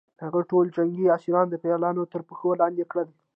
هغه 0.23 0.39
ټول 0.49 0.65
جنګي 0.75 1.05
اسیران 1.15 1.47
د 1.49 1.55
پیلانو 1.63 2.03
تر 2.13 2.21
پښو 2.27 2.49
لاندې 2.61 2.83
کړل. 2.91 3.09